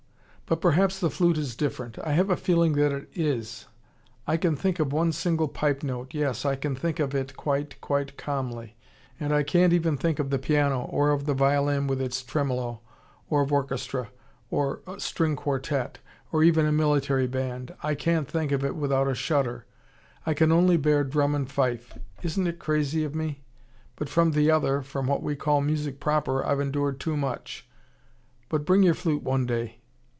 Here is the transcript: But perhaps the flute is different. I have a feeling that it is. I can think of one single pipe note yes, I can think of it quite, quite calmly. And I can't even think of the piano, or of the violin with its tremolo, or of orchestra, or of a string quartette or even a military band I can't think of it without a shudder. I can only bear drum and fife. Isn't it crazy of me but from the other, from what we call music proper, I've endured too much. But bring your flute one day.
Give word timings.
But 0.47 0.59
perhaps 0.59 0.99
the 0.99 1.09
flute 1.09 1.37
is 1.37 1.55
different. 1.55 1.97
I 1.99 2.11
have 2.11 2.29
a 2.29 2.35
feeling 2.35 2.73
that 2.73 2.91
it 2.91 3.07
is. 3.15 3.67
I 4.27 4.35
can 4.35 4.57
think 4.57 4.81
of 4.81 4.91
one 4.91 5.13
single 5.13 5.47
pipe 5.47 5.81
note 5.81 6.13
yes, 6.13 6.43
I 6.43 6.57
can 6.57 6.75
think 6.75 6.99
of 6.99 7.15
it 7.15 7.37
quite, 7.37 7.79
quite 7.79 8.17
calmly. 8.17 8.75
And 9.17 9.33
I 9.33 9.43
can't 9.43 9.71
even 9.71 9.95
think 9.95 10.19
of 10.19 10.29
the 10.29 10.37
piano, 10.37 10.81
or 10.91 11.11
of 11.11 11.25
the 11.25 11.33
violin 11.33 11.87
with 11.87 12.01
its 12.01 12.21
tremolo, 12.21 12.81
or 13.29 13.41
of 13.43 13.53
orchestra, 13.53 14.09
or 14.49 14.81
of 14.85 14.97
a 14.97 14.99
string 14.99 15.37
quartette 15.37 15.99
or 16.33 16.43
even 16.43 16.65
a 16.65 16.71
military 16.73 17.27
band 17.27 17.73
I 17.81 17.95
can't 17.95 18.27
think 18.27 18.51
of 18.51 18.65
it 18.65 18.75
without 18.75 19.07
a 19.07 19.15
shudder. 19.15 19.63
I 20.25 20.33
can 20.33 20.51
only 20.51 20.75
bear 20.75 21.05
drum 21.05 21.33
and 21.33 21.49
fife. 21.49 21.97
Isn't 22.23 22.45
it 22.47 22.59
crazy 22.59 23.05
of 23.05 23.15
me 23.15 23.39
but 23.95 24.09
from 24.09 24.31
the 24.31 24.51
other, 24.51 24.81
from 24.81 25.07
what 25.07 25.23
we 25.23 25.33
call 25.37 25.61
music 25.61 26.01
proper, 26.01 26.45
I've 26.45 26.59
endured 26.59 26.99
too 26.99 27.15
much. 27.15 27.65
But 28.49 28.65
bring 28.65 28.83
your 28.83 28.93
flute 28.95 29.23
one 29.23 29.45
day. 29.45 29.77